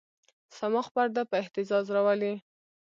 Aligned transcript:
صماخ 0.57 0.87
پرده 0.95 1.21
په 1.29 1.35
اهتزاز 1.41 1.85
راولي. 1.95 2.33